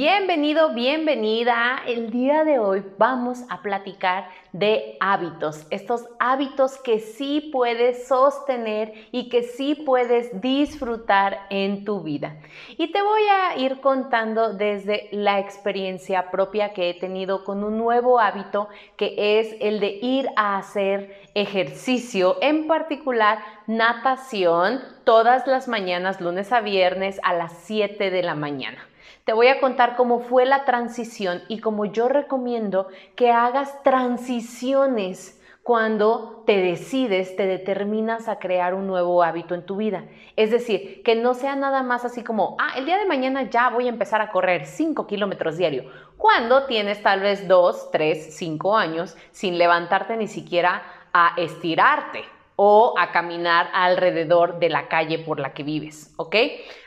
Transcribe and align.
Bienvenido, 0.00 0.72
bienvenida. 0.72 1.82
El 1.86 2.10
día 2.10 2.42
de 2.42 2.58
hoy 2.58 2.82
vamos 2.96 3.40
a 3.50 3.60
platicar 3.60 4.30
de 4.50 4.96
hábitos, 4.98 5.66
estos 5.68 6.06
hábitos 6.18 6.78
que 6.78 7.00
sí 7.00 7.50
puedes 7.52 8.08
sostener 8.08 8.94
y 9.12 9.28
que 9.28 9.42
sí 9.42 9.74
puedes 9.74 10.40
disfrutar 10.40 11.40
en 11.50 11.84
tu 11.84 12.00
vida. 12.00 12.38
Y 12.78 12.92
te 12.92 13.02
voy 13.02 13.20
a 13.30 13.58
ir 13.58 13.82
contando 13.82 14.54
desde 14.54 15.10
la 15.12 15.38
experiencia 15.38 16.30
propia 16.30 16.72
que 16.72 16.88
he 16.88 16.94
tenido 16.94 17.44
con 17.44 17.62
un 17.62 17.76
nuevo 17.76 18.20
hábito 18.20 18.70
que 18.96 19.38
es 19.38 19.54
el 19.60 19.80
de 19.80 19.98
ir 20.00 20.30
a 20.34 20.56
hacer 20.56 21.14
ejercicio, 21.34 22.38
en 22.40 22.66
particular 22.66 23.40
natación, 23.66 24.80
todas 25.04 25.46
las 25.46 25.68
mañanas, 25.68 26.22
lunes 26.22 26.52
a 26.52 26.62
viernes 26.62 27.20
a 27.22 27.34
las 27.34 27.52
7 27.64 28.10
de 28.10 28.22
la 28.22 28.34
mañana. 28.34 28.89
Te 29.24 29.32
voy 29.32 29.48
a 29.48 29.60
contar 29.60 29.96
cómo 29.96 30.20
fue 30.20 30.46
la 30.46 30.64
transición 30.64 31.42
y 31.48 31.60
cómo 31.60 31.84
yo 31.84 32.08
recomiendo 32.08 32.88
que 33.16 33.30
hagas 33.30 33.82
transiciones 33.82 35.40
cuando 35.62 36.42
te 36.46 36.56
decides, 36.56 37.36
te 37.36 37.46
determinas 37.46 38.28
a 38.28 38.38
crear 38.38 38.74
un 38.74 38.86
nuevo 38.86 39.22
hábito 39.22 39.54
en 39.54 39.64
tu 39.64 39.76
vida. 39.76 40.04
Es 40.34 40.50
decir, 40.50 41.02
que 41.04 41.14
no 41.14 41.34
sea 41.34 41.54
nada 41.54 41.82
más 41.82 42.04
así 42.04 42.24
como, 42.24 42.56
ah, 42.58 42.72
el 42.76 42.86
día 42.86 42.96
de 42.96 43.06
mañana 43.06 43.42
ya 43.50 43.68
voy 43.68 43.86
a 43.86 43.90
empezar 43.90 44.20
a 44.20 44.32
correr 44.32 44.66
5 44.66 45.06
kilómetros 45.06 45.58
diario, 45.58 45.84
cuando 46.16 46.64
tienes 46.64 47.02
tal 47.02 47.20
vez 47.20 47.46
2, 47.46 47.90
3, 47.92 48.34
5 48.36 48.76
años 48.76 49.16
sin 49.32 49.58
levantarte 49.58 50.16
ni 50.16 50.28
siquiera 50.28 50.82
a 51.12 51.34
estirarte 51.36 52.24
o 52.62 52.92
a 52.98 53.10
caminar 53.10 53.70
alrededor 53.72 54.58
de 54.58 54.68
la 54.68 54.86
calle 54.86 55.18
por 55.18 55.40
la 55.40 55.54
que 55.54 55.62
vives, 55.62 56.12
¿ok? 56.18 56.36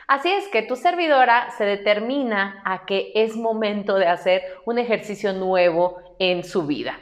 Así 0.06 0.30
es 0.30 0.46
que 0.46 0.62
tu 0.62 0.76
servidora 0.76 1.50
se 1.58 1.64
determina 1.64 2.62
a 2.64 2.86
que 2.86 3.10
es 3.16 3.34
momento 3.34 3.96
de 3.96 4.06
hacer 4.06 4.42
un 4.66 4.78
ejercicio 4.78 5.32
nuevo 5.32 5.96
en 6.20 6.44
su 6.44 6.68
vida. 6.68 6.96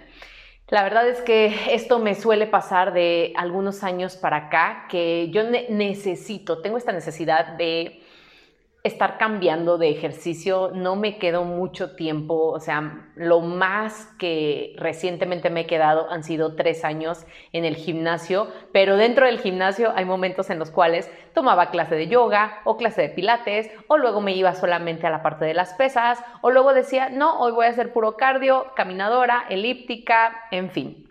La 0.68 0.84
verdad 0.84 1.06
es 1.06 1.20
que 1.20 1.74
esto 1.74 1.98
me 1.98 2.14
suele 2.14 2.46
pasar 2.46 2.94
de 2.94 3.34
algunos 3.36 3.84
años 3.84 4.16
para 4.16 4.46
acá, 4.46 4.86
que 4.88 5.28
yo 5.28 5.42
necesito, 5.44 6.62
tengo 6.62 6.78
esta 6.78 6.92
necesidad 6.92 7.48
de 7.58 8.01
estar 8.82 9.16
cambiando 9.16 9.78
de 9.78 9.90
ejercicio, 9.90 10.72
no 10.74 10.96
me 10.96 11.18
quedo 11.18 11.44
mucho 11.44 11.94
tiempo, 11.94 12.50
o 12.50 12.58
sea, 12.58 13.10
lo 13.14 13.40
más 13.40 14.06
que 14.18 14.74
recientemente 14.76 15.50
me 15.50 15.60
he 15.60 15.66
quedado 15.66 16.10
han 16.10 16.24
sido 16.24 16.56
tres 16.56 16.84
años 16.84 17.24
en 17.52 17.64
el 17.64 17.76
gimnasio, 17.76 18.48
pero 18.72 18.96
dentro 18.96 19.26
del 19.26 19.38
gimnasio 19.38 19.92
hay 19.94 20.04
momentos 20.04 20.50
en 20.50 20.58
los 20.58 20.72
cuales 20.72 21.08
tomaba 21.32 21.70
clase 21.70 21.94
de 21.94 22.08
yoga 22.08 22.60
o 22.64 22.76
clase 22.76 23.02
de 23.02 23.08
pilates, 23.10 23.70
o 23.86 23.98
luego 23.98 24.20
me 24.20 24.34
iba 24.34 24.52
solamente 24.54 25.06
a 25.06 25.10
la 25.10 25.22
parte 25.22 25.44
de 25.44 25.54
las 25.54 25.74
pesas, 25.74 26.18
o 26.40 26.50
luego 26.50 26.74
decía, 26.74 27.08
no, 27.08 27.38
hoy 27.38 27.52
voy 27.52 27.66
a 27.66 27.70
hacer 27.70 27.92
puro 27.92 28.16
cardio, 28.16 28.66
caminadora, 28.74 29.44
elíptica, 29.48 30.48
en 30.50 30.70
fin. 30.70 31.08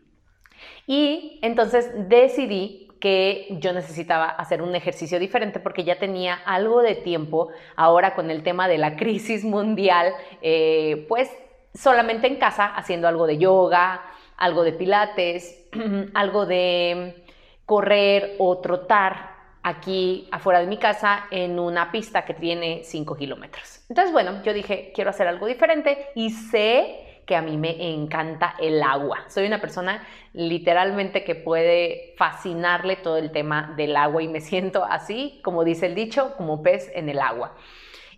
Y 0.87 1.39
entonces 1.41 1.89
decidí 2.09 2.90
que 3.01 3.47
yo 3.59 3.73
necesitaba 3.73 4.29
hacer 4.29 4.61
un 4.61 4.73
ejercicio 4.75 5.19
diferente 5.19 5.59
porque 5.59 5.83
ya 5.83 5.99
tenía 5.99 6.35
algo 6.45 6.81
de 6.81 6.95
tiempo 6.95 7.49
ahora 7.75 8.15
con 8.15 8.31
el 8.31 8.43
tema 8.43 8.69
de 8.69 8.77
la 8.77 8.95
crisis 8.95 9.43
mundial, 9.43 10.13
eh, 10.41 11.05
pues 11.09 11.29
solamente 11.73 12.27
en 12.27 12.37
casa 12.37 12.67
haciendo 12.67 13.09
algo 13.09 13.27
de 13.27 13.37
yoga, 13.37 14.01
algo 14.37 14.63
de 14.63 14.71
pilates, 14.71 15.65
algo 16.13 16.45
de 16.45 17.25
correr 17.65 18.35
o 18.37 18.59
trotar 18.59 19.31
aquí 19.63 20.27
afuera 20.31 20.59
de 20.59 20.67
mi 20.67 20.77
casa 20.77 21.25
en 21.31 21.59
una 21.59 21.91
pista 21.91 22.23
que 22.23 22.33
tiene 22.33 22.81
5 22.83 23.15
kilómetros. 23.15 23.81
Entonces, 23.89 24.11
bueno, 24.13 24.41
yo 24.43 24.53
dije, 24.53 24.91
quiero 24.93 25.09
hacer 25.09 25.27
algo 25.27 25.47
diferente 25.47 26.07
y 26.15 26.29
sé 26.29 27.10
que 27.31 27.37
a 27.37 27.41
mí 27.41 27.55
me 27.55 27.93
encanta 27.93 28.55
el 28.59 28.83
agua. 28.83 29.23
Soy 29.29 29.47
una 29.47 29.61
persona 29.61 30.05
literalmente 30.33 31.23
que 31.23 31.33
puede 31.33 32.13
fascinarle 32.17 32.97
todo 32.97 33.15
el 33.15 33.31
tema 33.31 33.73
del 33.77 33.95
agua 33.95 34.21
y 34.21 34.27
me 34.27 34.41
siento 34.51 34.83
así, 34.83 35.39
como 35.41 35.63
dice 35.63 35.85
el 35.85 35.95
dicho, 35.95 36.33
como 36.35 36.61
pez 36.61 36.91
en 36.93 37.07
el 37.07 37.19
agua. 37.19 37.55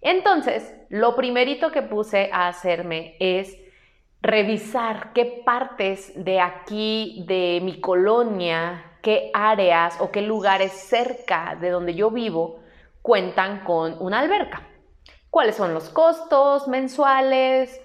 Entonces, 0.02 0.74
lo 0.90 1.16
primerito 1.16 1.72
que 1.72 1.84
puse 1.84 2.32
a 2.34 2.48
hacerme 2.48 3.16
es 3.20 3.56
revisar 4.24 5.14
qué 5.14 5.44
partes 5.46 6.12
de 6.16 6.40
aquí, 6.40 7.24
de 7.28 7.60
mi 7.62 7.80
colonia, 7.80 8.98
qué 9.04 9.30
áreas 9.36 10.02
o 10.02 10.10
qué 10.10 10.24
lugares 10.24 10.72
cerca 10.72 11.56
de 11.62 11.70
donde 11.70 11.94
yo 11.94 12.10
vivo 12.10 12.62
cuentan 13.04 13.64
con 13.64 13.96
una 14.00 14.22
alberca. 14.22 14.64
¿Cuáles 15.30 15.56
son 15.56 15.76
los 15.76 15.90
costos 15.90 16.68
mensuales? 16.68 17.80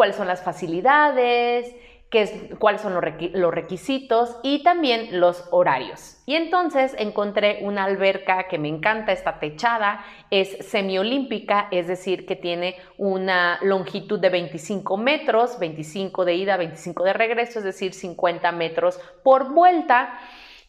Cuáles 0.00 0.16
son 0.16 0.28
las 0.28 0.42
facilidades, 0.42 1.76
qué 2.08 2.22
es, 2.22 2.32
cuáles 2.58 2.80
son 2.80 2.94
los 2.94 3.52
requisitos 3.52 4.34
y 4.42 4.62
también 4.62 5.20
los 5.20 5.46
horarios. 5.50 6.22
Y 6.24 6.36
entonces 6.36 6.96
encontré 6.98 7.58
una 7.64 7.84
alberca 7.84 8.48
que 8.48 8.56
me 8.56 8.68
encanta, 8.68 9.12
está 9.12 9.38
techada, 9.38 10.02
es 10.30 10.56
semiolímpica, 10.66 11.68
es 11.70 11.86
decir, 11.86 12.24
que 12.24 12.34
tiene 12.34 12.76
una 12.96 13.58
longitud 13.60 14.18
de 14.18 14.30
25 14.30 14.96
metros, 14.96 15.58
25 15.58 16.24
de 16.24 16.34
ida, 16.34 16.56
25 16.56 17.04
de 17.04 17.12
regreso, 17.12 17.58
es 17.58 17.66
decir, 17.66 17.92
50 17.92 18.52
metros 18.52 18.98
por 19.22 19.52
vuelta. 19.52 20.18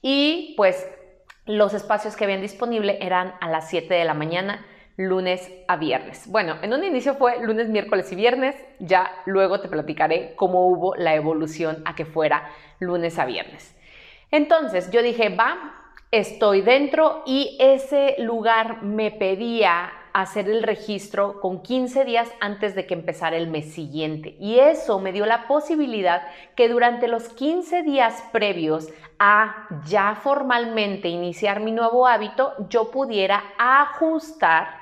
Y 0.01 0.55
pues 0.57 0.85
los 1.45 1.73
espacios 1.73 2.17
que 2.17 2.25
habían 2.25 2.41
disponible 2.41 2.97
eran 2.99 3.33
a 3.39 3.47
las 3.47 3.69
7 3.69 3.93
de 3.93 4.03
la 4.03 4.13
mañana 4.13 4.65
lunes 5.07 5.51
a 5.67 5.77
viernes. 5.77 6.27
Bueno, 6.27 6.57
en 6.61 6.73
un 6.73 6.83
inicio 6.83 7.15
fue 7.15 7.41
lunes, 7.41 7.69
miércoles 7.69 8.11
y 8.11 8.15
viernes, 8.15 8.55
ya 8.79 9.11
luego 9.25 9.59
te 9.59 9.67
platicaré 9.67 10.33
cómo 10.35 10.67
hubo 10.67 10.95
la 10.95 11.15
evolución 11.15 11.81
a 11.85 11.95
que 11.95 12.05
fuera 12.05 12.49
lunes 12.79 13.17
a 13.19 13.25
viernes. 13.25 13.75
Entonces 14.31 14.91
yo 14.91 15.01
dije, 15.01 15.29
va, 15.29 15.57
estoy 16.11 16.61
dentro 16.61 17.23
y 17.25 17.57
ese 17.59 18.15
lugar 18.19 18.83
me 18.83 19.11
pedía 19.11 19.91
hacer 20.13 20.49
el 20.49 20.63
registro 20.63 21.39
con 21.39 21.61
15 21.61 22.03
días 22.05 22.29
antes 22.41 22.75
de 22.75 22.85
que 22.85 22.93
empezara 22.93 23.37
el 23.37 23.47
mes 23.47 23.73
siguiente. 23.73 24.35
Y 24.39 24.59
eso 24.59 24.99
me 24.99 25.13
dio 25.13 25.25
la 25.25 25.47
posibilidad 25.47 26.23
que 26.55 26.67
durante 26.67 27.07
los 27.07 27.29
15 27.29 27.83
días 27.83 28.23
previos 28.31 28.89
a 29.19 29.67
ya 29.85 30.15
formalmente 30.15 31.07
iniciar 31.07 31.61
mi 31.61 31.71
nuevo 31.71 32.07
hábito, 32.07 32.53
yo 32.69 32.91
pudiera 32.91 33.43
ajustar 33.57 34.80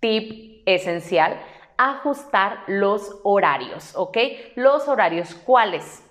tip 0.00 0.62
esencial, 0.66 1.40
ajustar 1.76 2.64
los 2.66 3.20
horarios, 3.22 3.94
¿ok? 3.96 4.18
Los 4.56 4.88
horarios, 4.88 5.34
¿cuáles? 5.34 6.04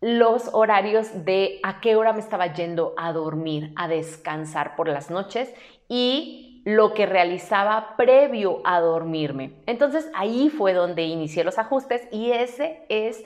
Los 0.00 0.50
horarios 0.52 1.24
de 1.24 1.60
a 1.62 1.80
qué 1.80 1.96
hora 1.96 2.12
me 2.12 2.20
estaba 2.20 2.52
yendo 2.52 2.94
a 2.96 3.12
dormir, 3.12 3.72
a 3.76 3.88
descansar 3.88 4.76
por 4.76 4.88
las 4.88 5.10
noches 5.10 5.54
y 5.88 6.62
lo 6.64 6.94
que 6.94 7.06
realizaba 7.06 7.94
previo 7.96 8.60
a 8.64 8.80
dormirme. 8.80 9.52
Entonces 9.66 10.10
ahí 10.14 10.48
fue 10.48 10.72
donde 10.72 11.02
inicié 11.02 11.44
los 11.44 11.58
ajustes 11.58 12.06
y 12.10 12.32
ese 12.32 12.84
es 12.88 13.22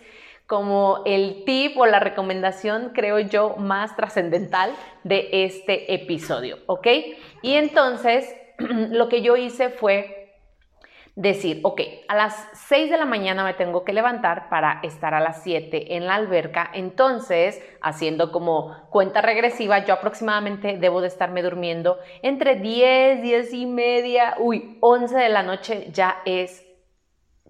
como 0.46 1.02
el 1.04 1.44
tip 1.44 1.76
o 1.78 1.86
la 1.86 2.00
recomendación, 2.00 2.92
creo 2.94 3.18
yo, 3.18 3.56
más 3.56 3.94
trascendental 3.96 4.72
de 5.04 5.28
este 5.44 5.92
episodio, 5.94 6.58
¿ok? 6.66 6.86
Y 7.42 7.54
entonces 7.54 8.34
lo 8.90 9.08
que 9.08 9.22
yo 9.22 9.36
hice 9.36 9.70
fue 9.70 10.18
decir, 11.18 11.58
ok, 11.64 11.80
a 12.06 12.14
las 12.14 12.48
6 12.68 12.92
de 12.92 12.96
la 12.96 13.04
mañana 13.04 13.42
me 13.42 13.52
tengo 13.54 13.82
que 13.82 13.92
levantar 13.92 14.48
para 14.48 14.78
estar 14.84 15.14
a 15.14 15.20
las 15.20 15.42
7 15.42 15.96
en 15.96 16.06
la 16.06 16.14
alberca, 16.14 16.70
entonces, 16.72 17.60
haciendo 17.80 18.30
como 18.30 18.88
cuenta 18.90 19.20
regresiva, 19.20 19.84
yo 19.84 19.94
aproximadamente 19.94 20.78
debo 20.78 21.00
de 21.00 21.08
estarme 21.08 21.42
durmiendo 21.42 21.98
entre 22.22 22.54
10, 22.54 23.20
10 23.20 23.52
y 23.52 23.66
media, 23.66 24.36
uy, 24.38 24.78
11 24.80 25.16
de 25.16 25.28
la 25.28 25.42
noche 25.42 25.88
ya 25.92 26.22
es 26.24 26.64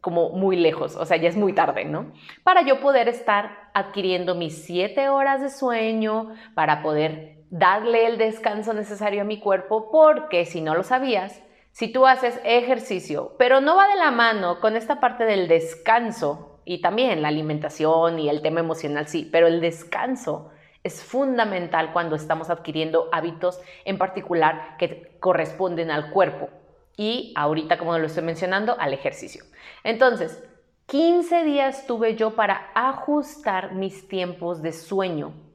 como 0.01 0.31
muy 0.31 0.57
lejos, 0.57 0.97
o 0.97 1.05
sea, 1.05 1.19
ya 1.19 1.29
es 1.29 1.37
muy 1.37 1.53
tarde, 1.53 1.85
¿no? 1.85 2.13
Para 2.45 2.63
yo 2.63 2.81
poder 2.81 3.07
estar 3.09 3.69
adquiriendo 3.75 4.35
mis 4.35 4.65
7 4.65 5.11
horas 5.11 5.43
de 5.43 5.51
sueño, 5.51 6.33
para 6.55 6.83
poder 6.83 7.38
darle 7.51 8.07
el 8.07 8.19
descanso 8.19 8.73
necesario 8.73 9.23
a 9.23 9.25
mi 9.25 9.41
cuerpo, 9.41 9.91
porque 9.91 10.45
si 10.45 10.61
no 10.61 10.75
lo 10.75 10.83
sabías, 10.83 11.43
si 11.73 11.89
tú 11.93 12.07
haces 12.07 12.41
ejercicio, 12.45 13.35
pero 13.39 13.61
no 13.61 13.77
va 13.77 13.89
de 13.89 13.97
la 13.97 14.11
mano 14.11 14.61
con 14.61 14.77
esta 14.77 15.01
parte 15.01 15.25
del 15.25 15.49
descanso 15.49 16.61
y 16.65 16.81
también 16.81 17.23
la 17.23 17.29
alimentación 17.29 18.19
y 18.19 18.29
el 18.29 18.43
tema 18.43 18.61
emocional, 18.61 19.07
sí, 19.07 19.29
pero 19.31 19.47
el 19.47 19.61
descanso 19.61 20.51
es 20.83 21.03
fundamental 21.03 21.93
cuando 21.93 22.17
estamos 22.17 22.51
adquiriendo 22.51 23.09
hábitos 23.13 23.61
en 23.85 23.99
particular 23.99 24.77
que 24.79 25.17
corresponden 25.21 25.91
al 25.91 26.11
cuerpo 26.11 26.51
y 26.97 27.33
ahorita, 27.37 27.79
como 27.79 27.97
lo 27.97 28.07
estoy 28.07 28.25
mencionando, 28.25 28.77
al 28.79 28.93
ejercicio. 28.93 29.45
Entonces, 29.85 30.43
15 30.87 31.45
días 31.45 31.87
tuve 31.87 32.17
yo 32.17 32.35
para 32.35 32.71
ajustar 32.75 33.75
mis 33.75 34.09
tiempos 34.09 34.63
de 34.63 34.73
sueño 34.73 35.48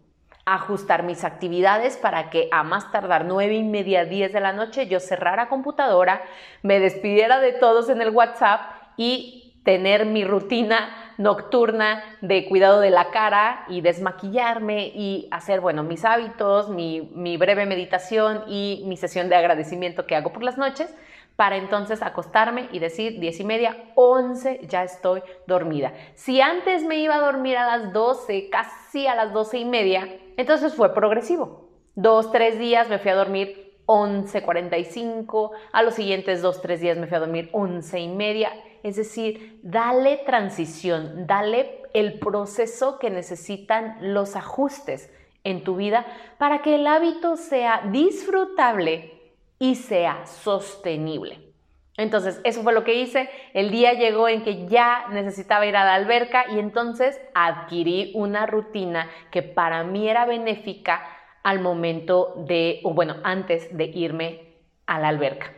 ajustar 0.46 1.04
mis 1.04 1.24
actividades 1.24 1.98
para 1.98 2.30
que 2.30 2.50
a 2.52 2.64
más 2.64 2.92
tardar 2.92 3.26
nueve 3.26 3.54
y 3.56 3.64
media, 3.64 4.06
10 4.06 4.34
de 4.34 4.40
la 4.40 4.52
noche 4.52 4.88
yo 4.88 5.00
cerrara 5.00 5.48
computadora, 5.48 6.22
me 6.62 6.80
despidiera 6.80 7.40
de 7.40 7.54
todos 7.54 7.90
en 7.90 8.02
el 8.02 8.10
WhatsApp 8.10 8.62
y 8.98 9.62
tener 9.64 10.06
mi 10.06 10.26
rutina 10.26 10.90
nocturna 11.18 12.04
de 12.22 12.46
cuidado 12.50 12.82
de 12.82 12.90
la 12.90 13.12
cara 13.12 13.66
y 13.70 13.82
desmaquillarme 13.82 14.88
y 14.88 15.28
hacer, 15.32 15.62
bueno, 15.62 15.84
mis 15.84 16.04
hábitos, 16.04 16.70
mi, 16.70 17.12
mi 17.14 17.38
breve 17.38 17.66
meditación 17.66 18.44
y 18.48 18.84
mi 18.86 18.98
sesión 18.98 19.30
de 19.30 19.36
agradecimiento 19.36 20.06
que 20.06 20.16
hago 20.16 20.34
por 20.34 20.44
las 20.44 20.58
noches 20.58 20.94
para 21.36 21.58
entonces 21.58 22.02
acostarme 22.02 22.68
y 22.72 22.80
decir 22.80 23.20
10 23.20 23.40
y 23.40 23.44
media, 23.44 23.78
11, 23.96 24.62
ya 24.68 24.84
estoy 24.84 25.22
dormida. 25.48 25.94
Si 26.14 26.42
antes 26.42 26.84
me 26.84 26.98
iba 26.98 27.16
a 27.16 27.20
dormir 27.20 27.58
a 27.58 27.78
las 27.78 27.92
12, 27.92 28.50
casi 28.50 29.08
a 29.08 29.16
las 29.16 29.34
12 29.34 29.58
y 29.60 29.66
media, 29.66 30.08
entonces 30.38 30.74
fue 30.74 30.94
progresivo. 30.94 31.70
Dos, 31.96 32.32
tres 32.32 32.58
días 32.58 32.90
me 32.90 33.00
fui 33.00 33.12
a 33.12 33.16
dormir 33.16 33.78
11.45, 33.86 35.52
a 35.72 35.84
los 35.84 35.94
siguientes 35.94 36.42
dos, 36.42 36.62
tres 36.62 36.80
días 36.82 36.98
me 36.98 37.08
fui 37.08 37.18
a 37.18 37.20
dormir 37.20 37.50
11 37.52 38.00
y 38.00 38.08
media. 38.08 38.52
Es 38.82 38.96
decir, 38.96 39.60
dale 39.64 40.18
transición, 40.26 41.28
dale 41.28 41.82
el 41.94 42.20
proceso 42.20 42.98
que 43.00 43.10
necesitan 43.10 43.98
los 44.02 44.36
ajustes 44.36 45.12
en 45.44 45.64
tu 45.64 45.76
vida 45.76 46.06
para 46.38 46.62
que 46.62 46.76
el 46.76 46.88
hábito 46.88 47.36
sea 47.38 47.84
disfrutable 47.92 49.22
y 49.60 49.76
sea 49.76 50.26
sostenible. 50.26 51.53
Entonces, 51.98 52.42
eso 52.44 52.64
fue 52.64 52.74
lo 52.74 52.84
que 52.84 52.96
hice. 52.96 53.30
El 53.54 53.70
día 53.70 53.94
llegó 53.94 54.28
en 54.28 54.44
que 54.44 54.68
ya 54.68 55.08
necesitaba 55.10 55.66
ir 55.66 55.76
a 55.76 55.86
la 55.86 55.94
alberca 55.94 56.46
y 56.52 56.60
entonces 56.60 57.20
adquirí 57.36 58.12
una 58.16 58.46
rutina 58.46 59.10
que 59.32 59.44
para 59.44 59.84
mí 59.84 60.10
era 60.10 60.26
benéfica 60.26 61.06
al 61.44 61.60
momento 61.60 62.34
de, 62.48 62.80
o 62.84 62.94
bueno, 62.94 63.18
antes 63.24 63.76
de 63.76 63.86
irme 63.86 64.56
a 64.88 65.00
la 65.00 65.10
alberca. 65.10 65.52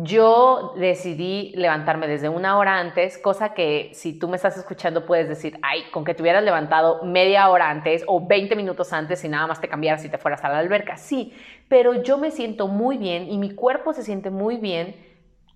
Yo 0.00 0.74
decidí 0.76 1.52
levantarme 1.56 2.06
desde 2.06 2.28
una 2.28 2.56
hora 2.56 2.78
antes, 2.78 3.18
cosa 3.18 3.52
que 3.52 3.90
si 3.94 4.16
tú 4.16 4.28
me 4.28 4.36
estás 4.36 4.56
escuchando 4.56 5.06
puedes 5.06 5.28
decir, 5.28 5.58
ay, 5.62 5.82
con 5.90 6.04
que 6.04 6.14
te 6.14 6.22
hubieras 6.22 6.44
levantado 6.44 7.02
media 7.02 7.48
hora 7.48 7.68
antes 7.68 8.04
o 8.06 8.24
20 8.24 8.54
minutos 8.54 8.92
antes 8.92 9.24
y 9.24 9.28
nada 9.28 9.48
más 9.48 9.60
te 9.60 9.68
cambiaras 9.68 10.04
y 10.04 10.08
te 10.08 10.18
fueras 10.18 10.44
a 10.44 10.50
la 10.50 10.58
alberca. 10.58 10.96
Sí, 10.96 11.34
pero 11.66 12.00
yo 12.04 12.16
me 12.16 12.30
siento 12.30 12.68
muy 12.68 12.96
bien 12.96 13.28
y 13.28 13.38
mi 13.38 13.56
cuerpo 13.56 13.92
se 13.92 14.04
siente 14.04 14.30
muy 14.30 14.58
bien 14.58 15.07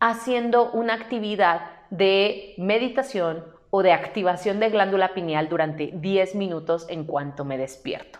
haciendo 0.05 0.73
una 0.73 0.95
actividad 0.95 1.61
de 1.91 2.55
meditación 2.59 3.45
o 3.71 3.85
de 3.85 3.93
activación 3.93 4.59
de 4.59 4.69
glándula 4.69 5.15
pineal 5.15 5.49
durante 5.49 5.93
10 5.95 6.35
minutos 6.35 6.87
en 6.89 7.05
cuanto 7.05 7.45
me 7.45 7.57
despierto. 7.57 8.19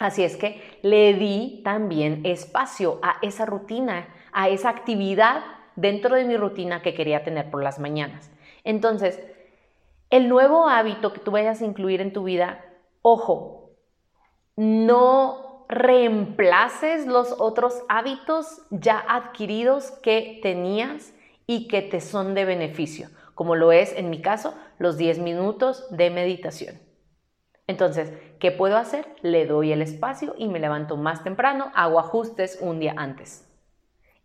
Así 0.00 0.24
es 0.24 0.36
que 0.36 0.60
le 0.82 1.14
di 1.14 1.62
también 1.62 2.22
espacio 2.24 2.98
a 3.00 3.18
esa 3.22 3.46
rutina 3.46 4.08
a 4.32 4.48
esa 4.48 4.70
actividad 4.70 5.44
dentro 5.76 6.16
de 6.16 6.24
mi 6.24 6.36
rutina 6.36 6.82
que 6.82 6.94
quería 6.94 7.22
tener 7.22 7.48
por 7.48 7.62
las 7.62 7.78
mañanas. 7.78 8.32
Entonces, 8.64 9.22
el 10.10 10.28
nuevo 10.28 10.68
hábito 10.68 11.12
que 11.12 11.20
tú 11.20 11.30
vayas 11.30 11.62
a 11.62 11.64
incluir 11.64 12.00
en 12.00 12.12
tu 12.12 12.24
vida, 12.24 12.64
ojo, 13.02 13.70
no 14.56 15.47
reemplaces 15.68 17.06
los 17.06 17.34
otros 17.38 17.82
hábitos 17.88 18.62
ya 18.70 18.98
adquiridos 18.98 19.90
que 20.02 20.40
tenías 20.42 21.12
y 21.46 21.68
que 21.68 21.82
te 21.82 22.00
son 22.00 22.34
de 22.34 22.44
beneficio, 22.44 23.08
como 23.34 23.54
lo 23.54 23.72
es 23.72 23.92
en 23.94 24.10
mi 24.10 24.20
caso 24.20 24.54
los 24.78 24.96
10 24.96 25.18
minutos 25.18 25.86
de 25.90 26.10
meditación. 26.10 26.78
Entonces, 27.66 28.12
¿qué 28.38 28.50
puedo 28.50 28.76
hacer? 28.76 29.14
Le 29.22 29.46
doy 29.46 29.72
el 29.72 29.82
espacio 29.82 30.34
y 30.38 30.48
me 30.48 30.58
levanto 30.58 30.96
más 30.96 31.22
temprano, 31.22 31.70
hago 31.74 32.00
ajustes 32.00 32.58
un 32.60 32.80
día 32.80 32.94
antes. 32.96 33.47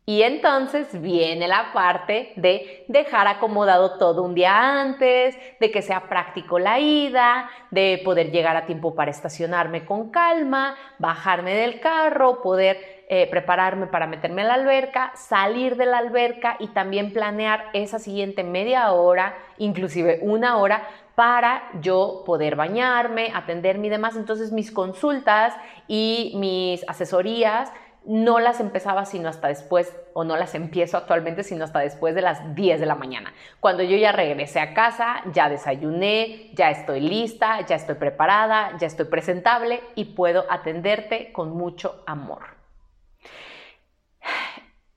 Y 0.05 0.23
entonces 0.23 1.01
viene 1.01 1.47
la 1.47 1.71
parte 1.71 2.33
de 2.35 2.83
dejar 2.89 3.27
acomodado 3.27 3.97
todo 3.97 4.23
un 4.23 4.35
día 4.35 4.81
antes, 4.81 5.37
de 5.61 5.71
que 5.71 5.81
sea 5.81 6.09
práctico 6.09 6.59
la 6.59 6.77
ida, 6.79 7.49
de 7.71 8.01
poder 8.03 8.29
llegar 8.29 8.57
a 8.57 8.65
tiempo 8.65 8.95
para 8.95 9.11
estacionarme 9.11 9.85
con 9.85 10.09
calma, 10.09 10.75
bajarme 10.99 11.55
del 11.55 11.79
carro, 11.79 12.41
poder 12.41 13.05
eh, 13.07 13.27
prepararme 13.27 13.87
para 13.87 14.07
meterme 14.07 14.41
a 14.41 14.45
la 14.45 14.53
alberca, 14.55 15.13
salir 15.15 15.77
de 15.77 15.85
la 15.85 15.99
alberca 15.99 16.57
y 16.59 16.67
también 16.67 17.13
planear 17.13 17.69
esa 17.71 17.97
siguiente 17.97 18.43
media 18.43 18.91
hora, 18.91 19.37
inclusive 19.57 20.19
una 20.21 20.57
hora, 20.57 20.85
para 21.15 21.69
yo 21.79 22.23
poder 22.25 22.55
bañarme, 22.55 23.31
atenderme 23.33 23.87
y 23.87 23.89
demás. 23.91 24.15
Entonces 24.15 24.51
mis 24.51 24.71
consultas 24.71 25.53
y 25.87 26.33
mis 26.35 26.83
asesorías 26.89 27.71
no 28.05 28.39
las 28.39 28.59
empezaba 28.59 29.05
sino 29.05 29.29
hasta 29.29 29.47
después, 29.47 29.95
o 30.13 30.23
no 30.23 30.35
las 30.35 30.55
empiezo 30.55 30.97
actualmente 30.97 31.43
sino 31.43 31.63
hasta 31.63 31.79
después 31.79 32.15
de 32.15 32.21
las 32.21 32.55
10 32.55 32.79
de 32.79 32.85
la 32.85 32.95
mañana. 32.95 33.33
Cuando 33.59 33.83
yo 33.83 33.97
ya 33.97 34.11
regresé 34.11 34.59
a 34.59 34.73
casa, 34.73 35.21
ya 35.31 35.49
desayuné, 35.49 36.51
ya 36.53 36.69
estoy 36.69 37.01
lista, 37.01 37.65
ya 37.65 37.75
estoy 37.75 37.95
preparada, 37.95 38.77
ya 38.77 38.87
estoy 38.87 39.05
presentable 39.05 39.81
y 39.95 40.05
puedo 40.05 40.45
atenderte 40.49 41.31
con 41.31 41.51
mucho 41.51 42.03
amor. 42.05 42.43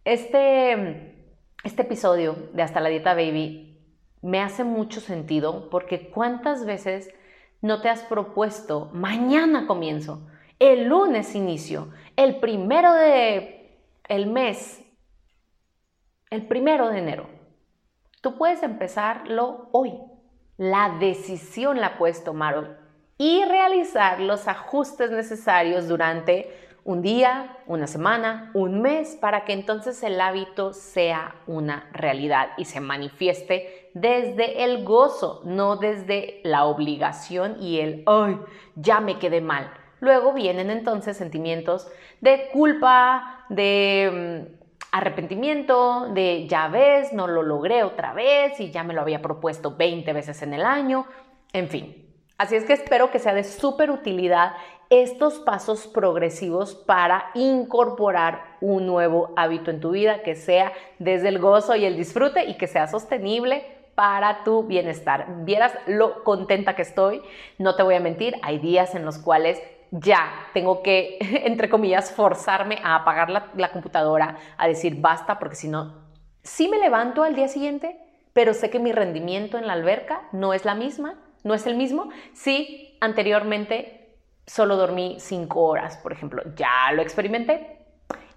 Este, 0.04 1.14
este 1.64 1.82
episodio 1.82 2.36
de 2.52 2.62
Hasta 2.62 2.80
la 2.80 2.88
Dieta 2.88 3.14
Baby 3.14 3.80
me 4.22 4.40
hace 4.40 4.64
mucho 4.64 5.00
sentido 5.00 5.68
porque 5.70 6.10
cuántas 6.10 6.64
veces 6.64 7.12
no 7.60 7.80
te 7.80 7.88
has 7.88 8.02
propuesto, 8.02 8.90
mañana 8.92 9.66
comienzo, 9.66 10.26
el 10.58 10.84
lunes 10.84 11.34
inicio, 11.34 11.92
el 12.16 12.36
primero 12.36 12.92
de 12.92 13.78
el 14.08 14.26
mes, 14.26 14.82
el 16.30 16.46
primero 16.46 16.88
de 16.88 16.98
enero. 16.98 17.28
Tú 18.20 18.36
puedes 18.38 18.62
empezarlo 18.62 19.68
hoy. 19.72 19.94
La 20.56 20.96
decisión 20.98 21.80
la 21.80 21.98
puedes 21.98 22.24
tomar 22.24 22.56
hoy 22.56 22.66
y 23.18 23.44
realizar 23.44 24.20
los 24.20 24.48
ajustes 24.48 25.10
necesarios 25.10 25.88
durante 25.88 26.50
un 26.84 27.02
día, 27.02 27.58
una 27.66 27.86
semana, 27.86 28.50
un 28.54 28.80
mes, 28.80 29.16
para 29.16 29.44
que 29.44 29.52
entonces 29.52 30.02
el 30.02 30.20
hábito 30.20 30.72
sea 30.72 31.34
una 31.46 31.90
realidad 31.92 32.50
y 32.56 32.64
se 32.64 32.80
manifieste 32.80 33.90
desde 33.92 34.64
el 34.64 34.84
gozo, 34.84 35.42
no 35.44 35.76
desde 35.76 36.40
la 36.44 36.64
obligación 36.64 37.56
y 37.60 37.80
el, 37.80 38.04
ay, 38.06 38.38
ya 38.76 39.00
me 39.00 39.18
quedé 39.18 39.40
mal 39.40 39.70
Luego 40.00 40.32
vienen 40.32 40.70
entonces 40.70 41.16
sentimientos 41.16 41.88
de 42.20 42.48
culpa, 42.52 43.44
de 43.48 44.46
mm, 44.48 44.56
arrepentimiento, 44.92 46.08
de 46.12 46.46
ya 46.48 46.68
ves, 46.68 47.12
no 47.12 47.26
lo 47.26 47.42
logré 47.42 47.82
otra 47.82 48.12
vez 48.12 48.58
y 48.60 48.70
ya 48.70 48.84
me 48.84 48.94
lo 48.94 49.00
había 49.00 49.22
propuesto 49.22 49.74
20 49.76 50.12
veces 50.12 50.42
en 50.42 50.54
el 50.54 50.64
año, 50.64 51.06
en 51.52 51.68
fin. 51.68 52.02
Así 52.38 52.54
es 52.54 52.64
que 52.64 52.74
espero 52.74 53.10
que 53.10 53.18
sea 53.18 53.32
de 53.32 53.44
súper 53.44 53.90
utilidad 53.90 54.52
estos 54.90 55.38
pasos 55.40 55.86
progresivos 55.86 56.74
para 56.74 57.30
incorporar 57.34 58.56
un 58.60 58.86
nuevo 58.86 59.32
hábito 59.36 59.70
en 59.70 59.80
tu 59.80 59.90
vida 59.90 60.22
que 60.22 60.34
sea 60.34 60.72
desde 60.98 61.28
el 61.28 61.38
gozo 61.38 61.74
y 61.74 61.84
el 61.84 61.96
disfrute 61.96 62.44
y 62.44 62.56
que 62.56 62.66
sea 62.66 62.86
sostenible 62.86 63.64
para 63.94 64.44
tu 64.44 64.62
bienestar. 64.64 65.26
Vieras 65.44 65.72
lo 65.86 66.22
contenta 66.22 66.76
que 66.76 66.82
estoy, 66.82 67.22
no 67.58 67.74
te 67.74 67.82
voy 67.82 67.94
a 67.94 68.00
mentir, 68.00 68.36
hay 68.42 68.58
días 68.58 68.94
en 68.94 69.04
los 69.04 69.18
cuales 69.18 69.60
ya 69.90 70.48
tengo 70.52 70.82
que, 70.82 71.18
entre 71.44 71.68
comillas, 71.68 72.12
forzarme 72.12 72.78
a 72.82 72.96
apagar 72.96 73.30
la, 73.30 73.72
computadora, 73.72 74.38
a 74.56 74.68
decir 74.68 74.96
basta, 75.00 75.38
porque 75.38 75.56
si 75.56 75.68
no, 75.68 76.06
sí 76.42 76.68
me 76.68 76.78
levanto 76.78 77.22
al 77.22 77.34
día 77.34 77.48
siguiente, 77.48 77.98
pero 78.32 78.54
sé 78.54 78.70
que 78.70 78.78
mi 78.78 78.92
rendimiento 78.92 79.58
en 79.58 79.66
la 79.66 79.72
alberca 79.72 80.22
no 80.32 80.52
es 80.52 80.64
la 80.64 80.74
misma, 80.74 81.18
no 81.42 81.54
es 81.54 81.66
el 81.66 81.76
mismo. 81.76 82.10
Si 82.34 82.98
anteriormente 83.00 84.18
solo 84.46 84.76
dormí 84.76 85.16
cinco 85.18 85.62
horas, 85.62 85.96
por 85.98 86.12
ejemplo, 86.12 86.42
ya 86.54 86.92
lo 86.92 87.02
experimenté 87.02 87.78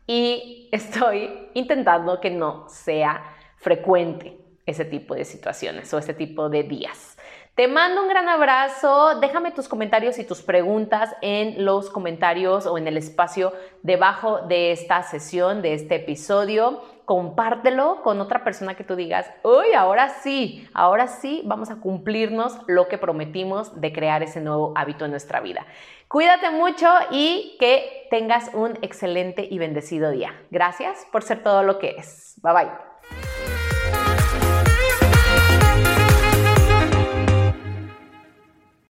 y 0.07 0.69
estoy 0.71 1.49
intentando 1.53 2.19
que 2.19 2.31
no 2.31 2.67
sea 2.69 3.35
frecuente 3.57 4.37
ese 4.65 4.85
tipo 4.85 5.15
de 5.15 5.25
situaciones 5.25 5.93
o 5.93 5.97
ese 5.97 6.13
tipo 6.13 6.49
de 6.49 6.63
días. 6.63 7.17
Te 7.59 7.67
mando 7.67 8.03
un 8.03 8.07
gran 8.07 8.29
abrazo. 8.29 9.19
Déjame 9.19 9.51
tus 9.51 9.67
comentarios 9.67 10.17
y 10.17 10.23
tus 10.23 10.41
preguntas 10.41 11.13
en 11.21 11.65
los 11.65 11.89
comentarios 11.89 12.65
o 12.65 12.77
en 12.77 12.87
el 12.87 12.95
espacio 12.95 13.51
debajo 13.83 14.43
de 14.47 14.71
esta 14.71 15.03
sesión, 15.03 15.61
de 15.61 15.73
este 15.73 15.95
episodio. 15.95 16.81
Compártelo 17.03 18.01
con 18.01 18.21
otra 18.21 18.45
persona 18.45 18.75
que 18.75 18.85
tú 18.85 18.95
digas, 18.95 19.29
uy, 19.43 19.73
ahora 19.75 20.07
sí, 20.07 20.69
ahora 20.73 21.07
sí 21.07 21.41
vamos 21.43 21.69
a 21.69 21.81
cumplirnos 21.81 22.61
lo 22.67 22.87
que 22.87 22.97
prometimos 22.97 23.81
de 23.81 23.91
crear 23.91 24.23
ese 24.23 24.39
nuevo 24.39 24.71
hábito 24.77 25.03
en 25.03 25.11
nuestra 25.11 25.41
vida. 25.41 25.65
Cuídate 26.07 26.51
mucho 26.51 26.87
y 27.11 27.57
que 27.59 28.07
tengas 28.09 28.51
un 28.53 28.77
excelente 28.81 29.45
y 29.51 29.57
bendecido 29.57 30.11
día. 30.11 30.33
Gracias 30.49 31.05
por 31.11 31.23
ser 31.23 31.43
todo 31.43 31.63
lo 31.63 31.77
que 31.77 31.95
es. 31.97 32.39
Bye 32.41 32.53
bye. 32.53 32.88